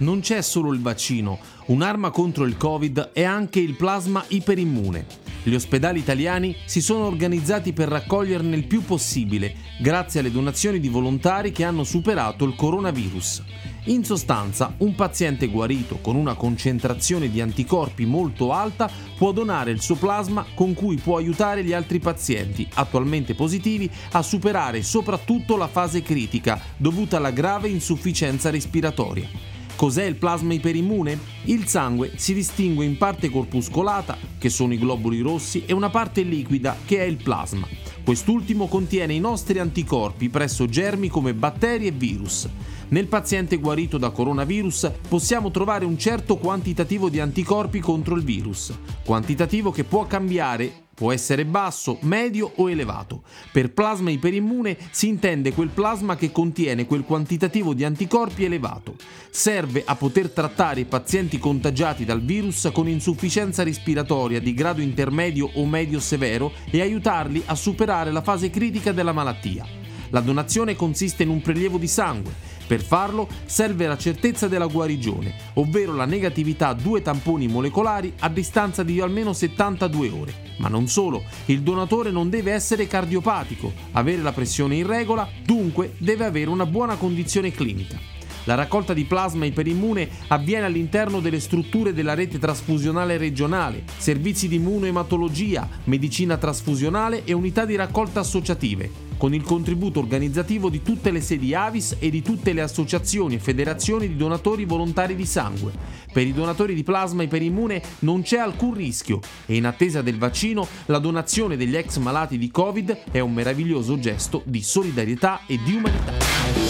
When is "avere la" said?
83.90-84.30